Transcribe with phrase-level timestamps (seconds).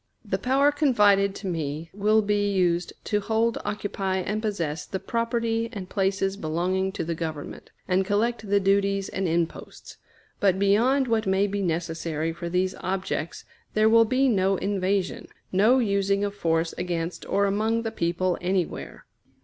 [0.25, 5.69] The power confided to me will be used to hold, occupy, and possess the property
[5.71, 9.97] and places belonging to the Government, and collect the duties and imposts;
[10.39, 13.45] but beyond what may be necessary for these objects
[13.75, 19.05] there will be no invasion, no using of force against or among the people anywhere.